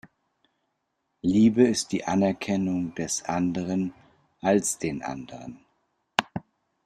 Liebe 1.21 1.67
ist 1.67 1.91
die 1.91 2.05
Anerkennung 2.05 2.95
des 2.95 3.23
Anderen 3.25 3.93
als 4.41 4.79
den 4.79 5.03
Anderen. 5.03 5.63